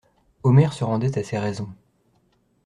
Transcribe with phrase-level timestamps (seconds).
[0.41, 1.69] Omer se rendait à ces raisons.